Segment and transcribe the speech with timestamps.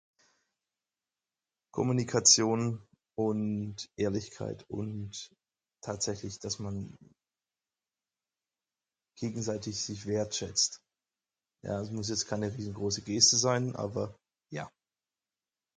[1.71, 2.81] Kommunikation
[3.13, 5.29] und Ehrlichkeit und
[5.83, 6.97] tatsächlich das man...
[9.19, 10.81] gegenseitig sich wertschätzt.
[11.63, 14.15] Ja es muss jetzt keine riesengroße Geste sein aber
[14.49, 14.71] Ja.